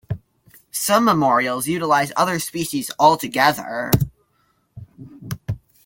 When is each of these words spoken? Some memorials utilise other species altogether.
Some 0.71 1.05
memorials 1.05 1.67
utilise 1.67 2.11
other 2.15 2.39
species 2.39 2.89
altogether. 2.97 3.91